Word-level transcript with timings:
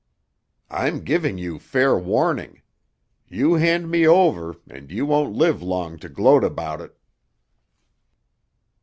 "I'm 0.71 1.01
giving 1.03 1.37
you 1.37 1.59
fair 1.59 1.95
warning. 1.95 2.63
You 3.27 3.53
hand 3.53 3.91
me 3.91 4.07
over 4.07 4.55
and 4.67 4.89
you 4.89 5.05
won't 5.05 5.35
live 5.35 5.61
long 5.61 5.99
to 5.99 6.09
gloat 6.09 6.43
about 6.43 6.81
it!" 6.81 6.97